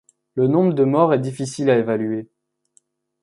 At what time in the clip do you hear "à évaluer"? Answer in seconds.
1.69-2.27